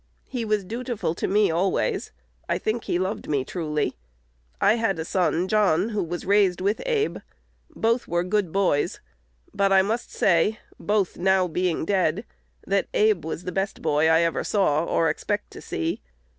[0.25, 2.11] "He was dutiful to me always.
[2.49, 3.97] I think he loved me truly.
[4.59, 7.17] I had a son, John, who was raised with Abe.
[7.69, 8.99] Both were good boys;
[9.53, 12.25] but I must say, both now being dead,
[12.65, 16.01] that Abe was the best boy I ever saw, or expect to see.